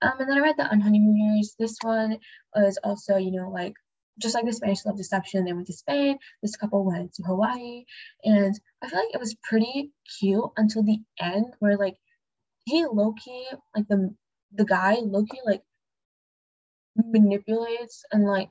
[0.00, 1.56] Um, and then I read the Unhoneymooners.
[1.58, 2.18] This one
[2.54, 3.74] was also, you know, like
[4.18, 6.18] just like the Spanish Love Deception, they went to Spain.
[6.42, 7.84] This couple went to Hawaii,
[8.24, 11.96] and I feel like it was pretty cute until the end, where like
[12.64, 14.14] he low-key, like the
[14.52, 15.62] the guy low-key, like
[16.96, 18.50] manipulates and like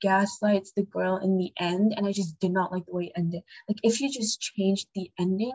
[0.00, 3.12] gaslights the girl in the end and i just did not like the way it
[3.16, 3.42] ended.
[3.68, 5.52] Like if you just changed the ending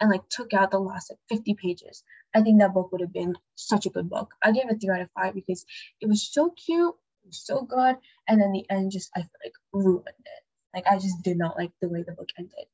[0.00, 3.12] and like took out the last like 50 pages i think that book would have
[3.12, 4.32] been such a good book.
[4.42, 5.64] I gave it three out of five because
[6.00, 6.94] it was so cute
[7.24, 7.96] it was so good
[8.28, 10.42] and then the end just i feel like ruined it.
[10.74, 12.66] Like i just did not like the way the book ended.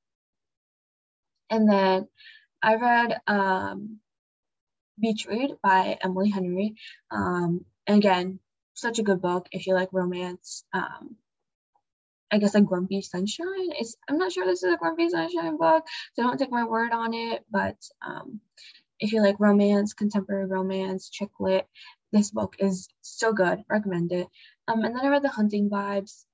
[1.51, 2.09] And then
[2.63, 4.01] i read um
[5.03, 6.75] read by emily henry
[7.11, 8.39] um and again
[8.75, 10.65] such a good book if you like romance.
[10.73, 11.17] Um,
[12.31, 13.71] I guess like Grumpy Sunshine.
[13.79, 16.93] It's I'm not sure this is a Grumpy Sunshine book, so don't take my word
[16.93, 17.45] on it.
[17.51, 18.41] But um,
[18.99, 21.67] if you like romance, contemporary romance, chick lit,
[22.13, 23.63] this book is so good.
[23.71, 24.27] Recommend it.
[24.67, 26.27] Um, and then I read The Hunting Wives.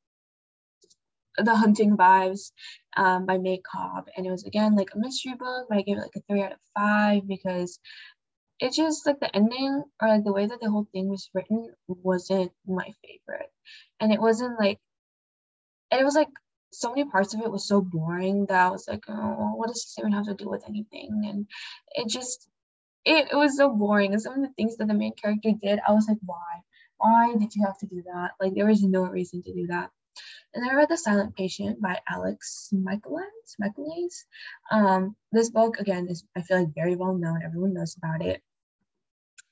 [1.36, 2.52] The Hunting Wives
[2.96, 4.08] um, by May Cobb.
[4.16, 6.42] And it was again like a mystery book, but I gave it like a three
[6.42, 7.78] out of five because
[8.60, 11.72] it's just like the ending or like the way that the whole thing was written
[11.88, 13.50] wasn't my favorite.
[14.00, 14.78] And it wasn't like
[15.90, 16.28] and it was like
[16.72, 19.82] so many parts of it was so boring that I was like, oh, what does
[19.82, 21.22] this even have to do with anything?
[21.26, 21.46] And
[21.92, 22.48] it just
[23.04, 24.12] it, it was so boring.
[24.12, 26.60] And some of the things that the main character did, I was like, why?
[26.98, 28.32] Why did you have to do that?
[28.40, 29.90] Like there was no reason to do that.
[30.52, 33.56] And I read The Silent Patient by Alex Michaelis.
[33.58, 34.26] Michaelis.
[34.70, 37.40] Um, this book again is I feel like very well known.
[37.42, 38.42] Everyone knows about it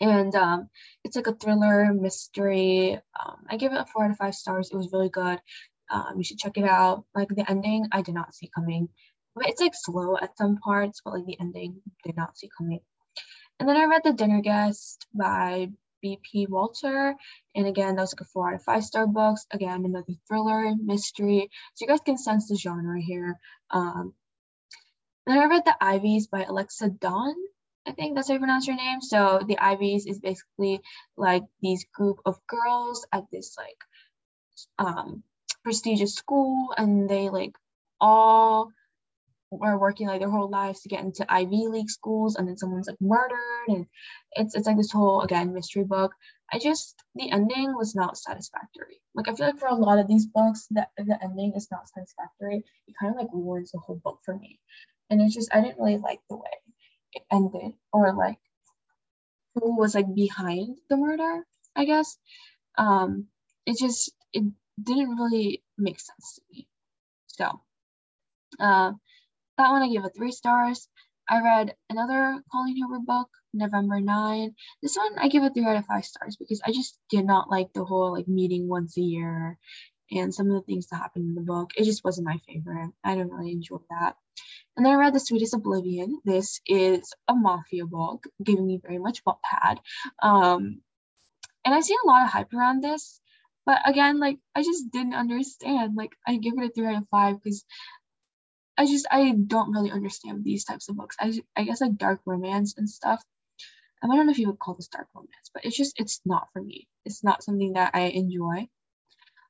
[0.01, 0.69] and um,
[1.05, 2.95] it's like a thriller mystery.
[3.19, 4.71] Um, I give it a four out of five stars.
[4.71, 5.41] It was really good.
[5.91, 7.05] Um, you should check it out.
[7.15, 8.89] Like the ending, I did not see coming.
[9.35, 12.81] But it's like slow at some parts, but like the ending, did not see coming.
[13.59, 16.47] And then I read The Dinner Guest by B.P.
[16.49, 17.15] Walter.
[17.55, 19.47] And again, that was like a four out of five star books.
[19.51, 21.51] Again, another thriller, mystery.
[21.75, 23.39] So you guys can sense the genre here.
[23.71, 24.15] Um,
[25.27, 27.35] then I read The Ivies by Alexa Donne.
[27.89, 29.01] I think that's how you pronounce your name.
[29.01, 30.83] So the Ivies is basically
[31.17, 33.81] like these group of girls at this like
[34.79, 35.23] um,
[35.65, 37.55] prestigious school, and they like
[37.99, 38.71] all
[39.63, 42.87] are working like their whole lives to get into Ivy League schools and then someone's
[42.87, 43.87] like murdered and
[44.33, 46.13] it's it's like this whole again mystery book.
[46.53, 49.01] I just the ending was not satisfactory.
[49.15, 51.89] Like I feel like for a lot of these books that the ending is not
[51.89, 52.63] satisfactory.
[52.87, 54.61] It kind of like ruins the whole book for me.
[55.09, 56.51] And it's just I didn't really like the way
[57.31, 58.39] ended or like
[59.55, 61.45] who was like behind the murder,
[61.77, 62.17] I guess.
[62.79, 63.29] Um
[63.67, 64.45] it just it
[64.83, 66.69] didn't really make sense to me.
[67.29, 67.61] So
[68.61, 68.93] uh
[69.59, 70.89] that one I gave it three stars.
[71.29, 74.55] I read another Colleen Hoover book, November 9.
[74.83, 77.51] This one I give it three out of five stars because I just did not
[77.51, 79.59] like the whole like meeting once a year
[80.11, 81.73] and some of the things that happened in the book.
[81.77, 82.93] It just wasn't my favorite.
[83.05, 84.17] I didn't really enjoy that.
[84.77, 86.21] And then I read The Sweetest Oblivion.
[86.25, 89.79] This is a mafia book, giving me very much Wattpad.
[90.23, 90.83] Um,
[91.65, 93.21] and I see a lot of hype around this.
[93.67, 95.95] But again, like I just didn't understand.
[95.95, 97.65] Like I give it a three out of five because
[98.79, 101.17] I just I don't really understand these types of books.
[101.21, 103.23] I I guess like dark romance and stuff.
[104.03, 106.49] I don't know if you would call this dark romance, but it's just it's not
[106.53, 106.87] for me.
[107.05, 108.69] It's not something that I enjoy.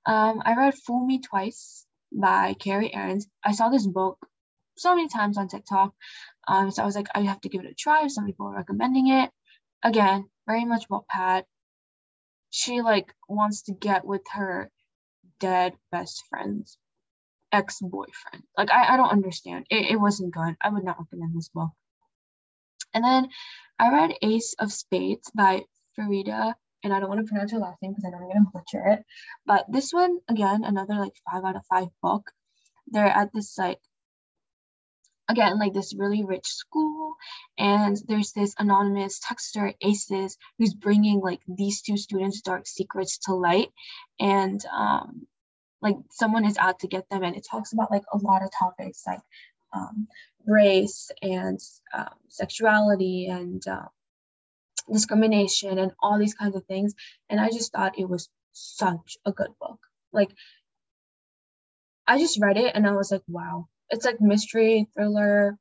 [0.07, 3.29] Um, I read Fool Me Twice by Carrie Aarons.
[3.45, 4.19] I saw this book
[4.79, 5.95] so many times on TikTok.
[6.47, 8.07] Um, so I was like, I have to give it a try.
[8.07, 9.31] Some people are recommending it.
[9.83, 11.45] Again, very much Wattpad.
[12.51, 14.71] She like wants to get with her
[15.41, 16.79] dead best friends
[17.53, 18.45] ex-boyfriend.
[18.57, 19.67] Like I, I don't understand.
[19.71, 20.57] It, it wasn't good.
[20.63, 21.71] I would not recommend this book.
[22.95, 23.29] And then
[23.79, 25.63] I read Ace of Spades by
[25.99, 28.51] Faridah, and I don't want to pronounce her last name because I know I'm gonna
[28.53, 29.05] butcher it.
[29.47, 32.31] But this one, again, another like five out of five book.
[32.89, 33.79] They're at this like
[35.29, 37.15] again like this really rich school
[37.59, 43.35] and there's this anonymous texter aces who's bringing like these two students dark secrets to
[43.35, 43.69] light
[44.19, 45.27] and um
[45.81, 48.51] like someone is out to get them and it talks about like a lot of
[48.59, 49.21] topics like
[49.73, 50.09] um,
[50.47, 51.61] race and
[51.95, 53.87] um, sexuality and uh,
[54.91, 56.95] discrimination and all these kinds of things
[57.29, 59.79] and i just thought it was such a good book.
[60.13, 60.31] Like
[62.07, 65.57] i just read it and i was like wow it's like mystery thriller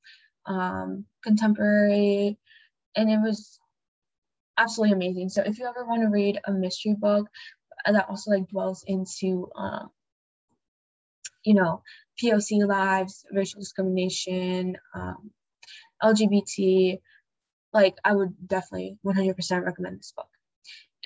[0.45, 2.37] um, contemporary
[2.95, 3.59] and it was
[4.57, 7.27] absolutely amazing so if you ever want to read a mystery book
[7.85, 9.89] that also like dwells into um,
[11.47, 11.81] you know,
[12.21, 15.31] POC lives, racial discrimination, um,
[16.03, 16.99] LGBT,
[17.73, 20.27] like I would definitely 100% recommend this book.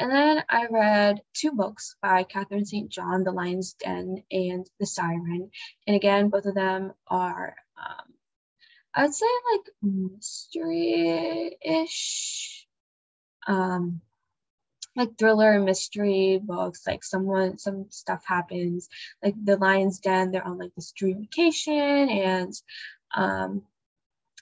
[0.01, 2.89] And then I read two books by Katherine St.
[2.89, 5.51] John, The Lion's Den and The Siren.
[5.85, 8.15] And again, both of them are, um,
[8.95, 11.47] I'd say like mystery-ish.
[13.45, 14.01] Um,
[14.95, 18.89] like thriller mystery books like someone some stuff happens
[19.23, 22.53] like the lion's den they're on like this dream vacation and
[23.15, 23.61] um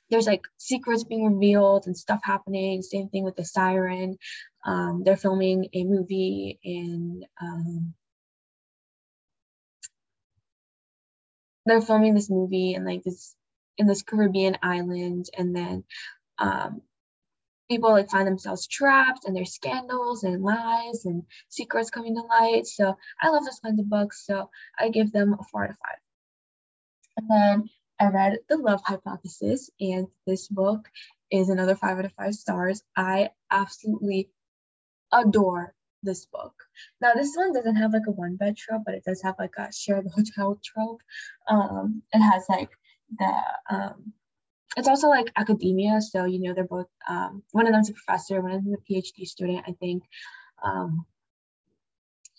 [0.10, 4.18] there's like secrets being revealed and stuff happening same thing with the siren
[4.66, 7.94] um they're filming a movie in um
[11.66, 13.36] they're filming this movie in like this
[13.78, 15.84] in this caribbean island and then
[16.40, 16.82] um
[17.70, 22.66] people like find themselves trapped and there's scandals and lies and secrets coming to light.
[22.68, 24.26] So I love those kinds of books.
[24.26, 25.98] So I give them a four out of five.
[27.18, 27.70] And then
[28.00, 30.88] I read The Love Hypothesis, and this book
[31.32, 32.82] is another five out of five stars.
[32.96, 34.30] I absolutely
[35.12, 36.54] adore this book.
[37.02, 39.56] Now this one doesn't have like a one bed trope, but it does have like
[39.58, 41.02] a share the hotel trope.
[41.48, 42.70] Um, it has like
[43.18, 43.34] the
[43.70, 44.14] um,
[44.78, 46.02] it's also like academia.
[46.02, 48.92] So, you know, they're both, um, one of them's a professor, one of them's a
[48.94, 50.04] PhD student, I think.
[50.64, 51.06] Um,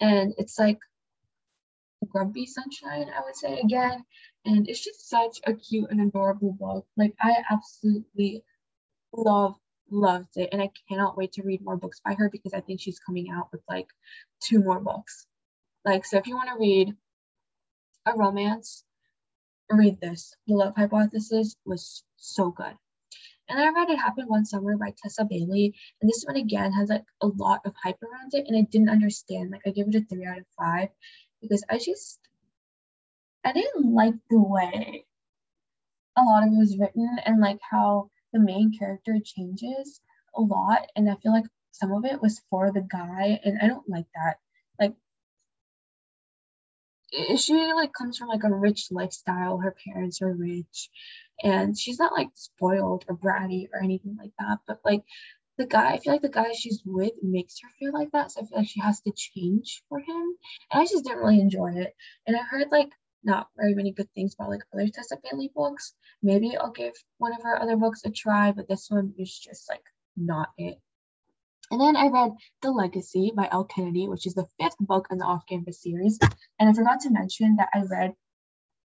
[0.01, 0.79] and it's like
[2.09, 4.05] Grumpy Sunshine, I would say again.
[4.45, 6.87] And it's just such a cute and adorable book.
[6.97, 8.43] Like, I absolutely
[9.13, 9.57] love,
[9.91, 10.51] loved it.
[10.53, 13.31] And I cannot wait to read more books by her because I think she's coming
[13.31, 13.89] out with like
[14.43, 15.27] two more books.
[15.85, 16.95] Like, so if you want to read
[18.07, 18.85] a romance,
[19.71, 20.35] read this.
[20.47, 22.75] The Love Hypothesis was so good.
[23.49, 25.75] And then I read It Happened One Summer by Tessa Bailey.
[26.01, 28.47] And this one again has like a lot of hype around it.
[28.47, 29.51] And I didn't understand.
[29.51, 30.89] Like I give it a three out of five
[31.41, 32.21] because I just
[33.45, 35.07] I didn't like the way
[36.17, 40.01] a lot of it was written and like how the main character changes
[40.35, 40.87] a lot.
[40.97, 44.07] And I feel like some of it was for the guy, and I don't like
[44.15, 44.39] that.
[44.79, 44.95] Like
[47.37, 49.59] she like comes from like a rich lifestyle.
[49.59, 50.91] Her parents are rich,
[51.43, 54.59] and she's not like spoiled or bratty or anything like that.
[54.67, 55.03] But like
[55.59, 58.31] the guy, I feel like the guy she's with makes her feel like that.
[58.33, 60.37] So I feel like she has to change for him,
[60.73, 61.95] and I just didn't really enjoy it.
[62.27, 62.91] And I heard like
[63.23, 65.95] not very many good things about like other Tessa Bailey books.
[66.23, 69.69] Maybe I'll give one of her other books a try, but this one is just
[69.69, 69.83] like
[70.17, 70.79] not it.
[71.71, 75.19] And then I read The Legacy by Elle Kennedy, which is the fifth book in
[75.19, 76.19] the Off Campus series.
[76.59, 78.15] And I forgot to mention that I read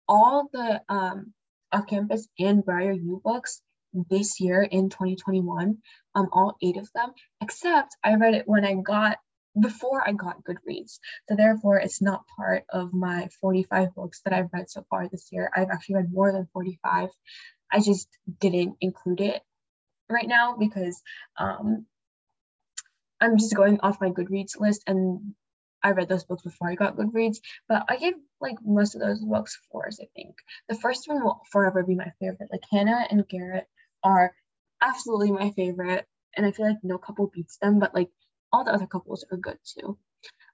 [0.09, 1.33] all the um,
[1.73, 3.63] Off Campus and Briar U books
[4.11, 5.79] this year in 2021,
[6.17, 9.19] um, all eight of them, except I read it when I got
[9.59, 10.99] before I got Goodreads.
[11.29, 15.29] So therefore, it's not part of my 45 books that I've read so far this
[15.31, 15.51] year.
[15.55, 17.11] I've actually read more than 45.
[17.73, 18.09] I just
[18.41, 19.43] didn't include it
[20.09, 21.03] right now because
[21.39, 21.87] um,
[23.21, 25.35] I'm just going off my Goodreads list and
[25.83, 27.39] I read those books before I got Goodreads,
[27.69, 30.37] but I gave like most of those books fours, I think.
[30.69, 32.49] The first one will forever be my favorite.
[32.51, 33.67] Like Hannah and Garrett
[34.03, 34.35] are
[34.81, 38.09] absolutely my favorite, and I feel like no couple beats them, but like
[38.55, 39.99] all the other couples are good too.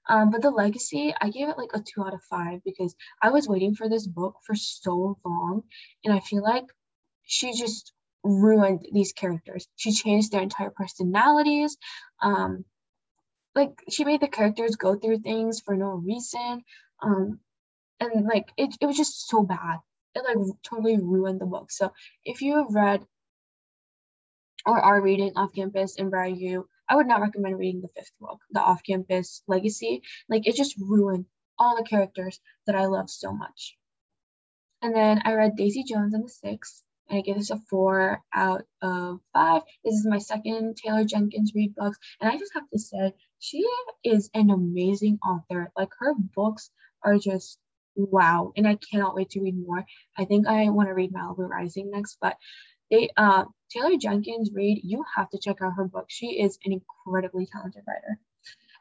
[0.09, 3.31] Um, but the legacy, I gave it like a two out of five because I
[3.31, 5.63] was waiting for this book for so long,
[6.05, 6.65] and I feel like
[7.25, 7.93] she just
[8.25, 9.69] ruined these characters.
[9.77, 11.77] She changed their entire personalities.
[12.23, 12.65] Um,
[13.55, 16.63] like she made the characters go through things for no reason.
[17.03, 17.41] Um,
[18.01, 19.79] and like it, it was just so bad.
[20.15, 21.71] It like totally ruined the book.
[21.71, 21.93] So
[22.25, 23.05] if you have read
[24.67, 28.41] or are reading off campus in U, I would not recommend reading the fifth book,
[28.51, 30.03] the off campus legacy.
[30.29, 31.27] Like it just ruined
[31.59, 33.77] all the characters that I love so much.
[34.83, 38.23] And then I read Daisy Jones and the Six, and I gave this a four
[38.35, 39.63] out of five.
[39.85, 43.65] This is my second Taylor Jenkins Reid books, and I just have to say, she
[44.03, 45.71] is an amazing author.
[45.77, 46.71] Like her books
[47.05, 47.59] are just
[47.95, 49.85] wow, and I cannot wait to read more.
[50.17, 52.37] I think I want to read Malibu Rising next, but
[52.91, 56.07] they uh, Taylor Jenkins Reid, you have to check out her book.
[56.09, 58.19] She is an incredibly talented writer.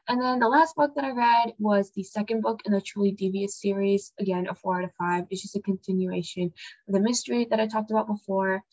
[0.08, 3.12] And then the last book that I read was the second book in the Truly
[3.12, 4.12] Devious series.
[4.18, 5.26] Again, a four out of five.
[5.30, 6.52] It's just a continuation
[6.88, 8.64] of the mystery that I talked about before.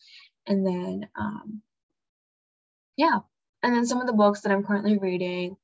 [0.46, 1.62] And then, um,
[2.96, 3.20] yeah.
[3.62, 5.56] And then some of the books that I'm currently reading.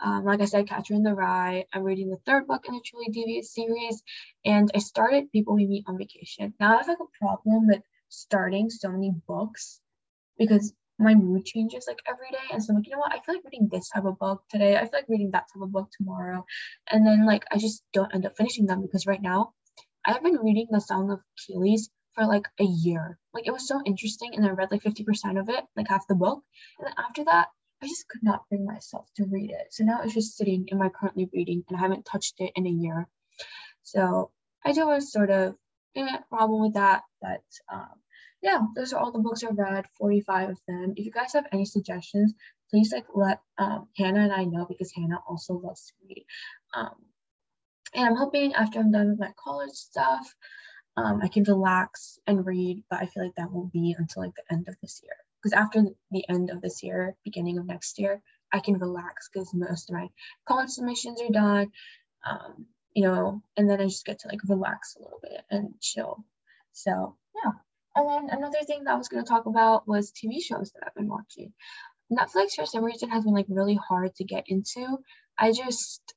[0.00, 1.66] Um, like I said, Catcher in the Rye.
[1.72, 4.02] I'm reading the third book in the Truly Devious series.
[4.46, 6.54] And I started People We Meet on Vacation.
[6.58, 9.80] Now, I have like a problem with starting so many books
[10.38, 12.52] because my mood changes like every day.
[12.52, 13.12] And so I'm like, you know what?
[13.12, 14.76] I feel like reading this type of book today.
[14.76, 16.44] I feel like reading that type of book tomorrow.
[16.90, 19.52] And then like I just don't end up finishing them because right now
[20.04, 23.18] I've been reading The Song of Achilles for like a year.
[23.32, 26.14] Like it was so interesting and I read like 50% of it, like half the
[26.14, 26.42] book.
[26.78, 27.48] And then after that,
[27.80, 29.68] I just could not bring myself to read it.
[29.70, 32.66] So now it's just sitting in my currently reading and I haven't touched it in
[32.66, 33.06] a year.
[33.84, 34.32] So
[34.64, 35.54] I do have sort of
[35.94, 37.94] eh, problem with that, but um,
[38.40, 40.94] yeah, those are all the books I've read, 45 of them.
[40.96, 42.34] If you guys have any suggestions,
[42.70, 46.24] please like let um, Hannah and I know because Hannah also loves to read.
[46.74, 46.94] Um,
[47.94, 50.34] and I'm hoping after I'm done with my college stuff,
[50.96, 54.34] um, I can relax and read, but I feel like that won't be until like
[54.34, 55.14] the end of this year.
[55.42, 58.20] Because after the end of this year, beginning of next year,
[58.52, 60.08] I can relax because most of my
[60.46, 61.72] college submissions are done.
[62.28, 65.74] Um, you know, and then I just get to like relax a little bit and
[65.80, 66.24] chill.
[66.72, 67.16] So.
[67.98, 70.84] And then another thing that I was going to talk about was TV shows that
[70.86, 71.52] I've been watching.
[72.12, 74.98] Netflix for some reason has been like really hard to get into.
[75.36, 76.14] I just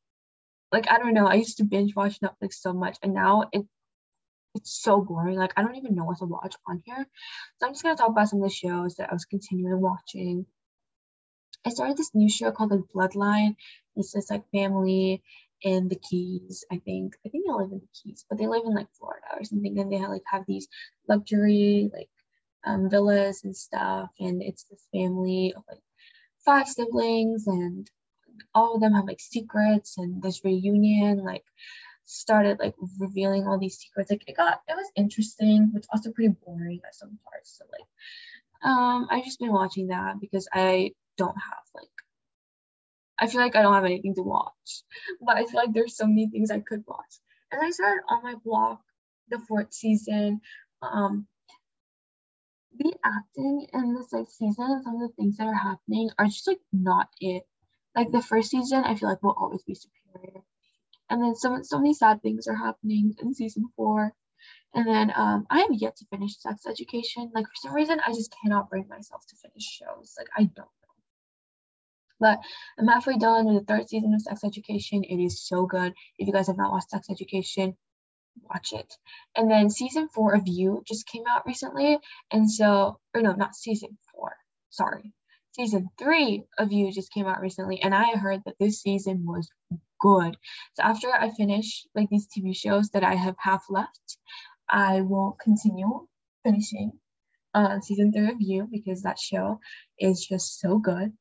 [0.71, 1.25] like I don't know.
[1.25, 3.65] I used to binge watch Netflix so much, and now it
[4.53, 5.39] it's so boring.
[5.39, 7.07] Like I don't even know what to watch on here.
[7.57, 10.45] So I'm just gonna talk about some of the shows that I was continuing watching.
[11.65, 13.55] I started this new show called The Bloodline.
[13.95, 15.23] It's just like family
[15.61, 16.65] in the Keys.
[16.71, 19.27] I think I think they live in the Keys, but they live in like Florida
[19.37, 20.67] or something, and they have, like have these
[21.07, 22.09] luxury like
[22.65, 24.09] um, villas and stuff.
[24.19, 25.81] And it's this family of like
[26.45, 27.89] five siblings, and
[28.53, 29.97] all of them have like secrets.
[29.97, 31.45] And this reunion like
[32.05, 34.11] started like revealing all these secrets.
[34.11, 37.57] Like it got it was interesting, but also pretty boring at some parts.
[37.57, 41.89] So like um I've just been watching that because I don't have like
[43.21, 44.83] I feel like I don't have anything to watch,
[45.21, 47.19] but I feel like there's so many things I could watch.
[47.51, 48.81] And I started On My Block
[49.31, 50.41] the fourth season.
[50.81, 51.27] Um,
[52.77, 56.25] the acting in this like season, and some of the things that are happening are
[56.25, 57.43] just like not it.
[57.95, 60.41] Like the first season, I feel like will always be superior.
[61.09, 64.13] And then some so many sad things are happening in season four.
[64.73, 67.31] And then um, I have yet to finish sex education.
[67.35, 70.15] Like for some reason, I just cannot bring myself to finish shows.
[70.17, 70.69] Like I don't
[72.21, 72.39] but
[72.79, 75.03] I'm halfway done with the third season of Sex Education.
[75.03, 75.93] It is so good.
[76.17, 77.75] If you guys have not watched Sex Education,
[78.49, 78.93] watch it.
[79.35, 81.97] And then season four of You just came out recently.
[82.31, 84.35] And so, or no, not season four.
[84.69, 85.11] Sorry.
[85.53, 87.81] Season three of You just came out recently.
[87.81, 89.49] And I heard that this season was
[89.99, 90.37] good.
[90.75, 94.17] So after I finish like these TV shows that I have half left,
[94.69, 96.07] I will continue
[96.43, 96.93] finishing
[97.53, 99.59] uh, season three of You because that show
[99.99, 101.11] is just so good.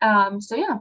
[0.00, 0.78] Um, so yeah,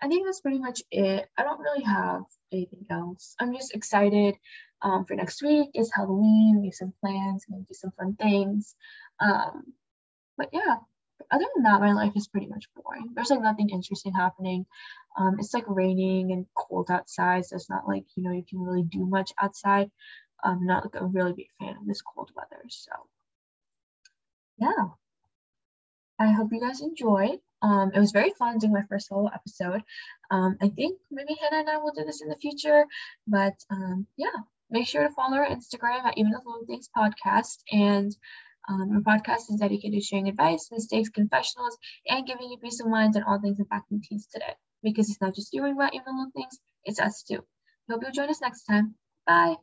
[0.00, 1.28] I think that's pretty much it.
[1.36, 2.22] I don't really have
[2.52, 3.34] anything else.
[3.38, 4.36] I'm just excited
[4.82, 5.70] um, for next week.
[5.74, 6.60] It's Halloween.
[6.60, 7.44] We have some plans.
[7.46, 8.74] Gonna do some fun things.
[9.20, 9.72] Um,
[10.36, 10.76] but yeah,
[11.30, 13.08] other than that, my life is pretty much boring.
[13.14, 14.66] There's like nothing interesting happening.
[15.18, 18.60] Um, it's like raining and cold outside, so it's not like you know you can
[18.60, 19.90] really do much outside.
[20.42, 22.92] I'm not like a really big fan of this cold weather, so
[24.58, 24.88] yeah.
[26.20, 27.40] I hope you guys enjoyed.
[27.62, 29.82] Um, it was very fun doing my first solo episode.
[30.30, 32.86] Um, I think maybe Hannah and I will do this in the future,
[33.26, 34.36] but um, yeah,
[34.70, 37.58] make sure to follow our Instagram at Even the Little Things Podcast.
[37.72, 38.14] And
[38.68, 42.86] um, our podcast is dedicated to sharing advice, mistakes, confessionals, and giving you peace of
[42.86, 44.54] mind on all things impacting teens today.
[44.82, 47.44] Because it's not just you and about Even Little Things, it's us too.
[47.90, 48.94] Hope you'll join us next time.
[49.26, 49.56] Bye.